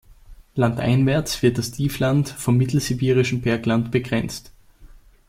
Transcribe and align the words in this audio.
Landeinwärts 0.55 1.43
wird 1.43 1.59
das 1.59 1.69
Tiefland 1.69 2.27
vom 2.27 2.57
Mittelsibirischen 2.57 3.41
Bergland 3.43 3.91
begrenzt. 3.91 4.51